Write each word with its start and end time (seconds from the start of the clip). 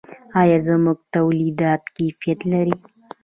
آیا 0.41 0.57
زموږ 0.67 0.97
تولیدات 1.15 1.83
کیفیت 1.95 2.39
لري؟ 2.51 2.75